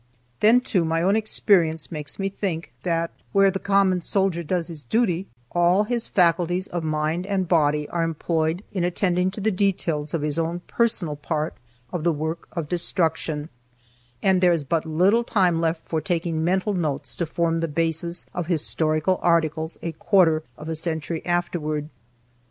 [0.39, 4.83] Then, too, my own experience makes me think that where the common soldier does his
[4.83, 10.15] duty, all his faculties of mind and body are employed in attending to the details
[10.15, 11.53] of his own personal part
[11.93, 13.49] of the work of destruction,
[14.23, 17.67] and there is but little time left him for taking mental notes to form the
[17.67, 21.89] bases of historical articles a quarter of a century afterward.